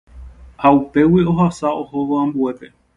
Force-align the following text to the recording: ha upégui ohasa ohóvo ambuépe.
ha 0.61 0.67
upégui 0.77 1.21
ohasa 1.31 1.67
ohóvo 1.81 2.13
ambuépe. 2.23 2.67